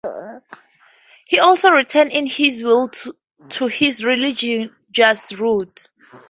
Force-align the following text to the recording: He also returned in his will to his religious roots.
He 1.27 1.37
also 1.37 1.69
returned 1.69 2.11
in 2.11 2.25
his 2.25 2.63
will 2.63 2.89
to 3.49 3.67
his 3.67 4.03
religious 4.03 4.71
roots. 5.37 5.89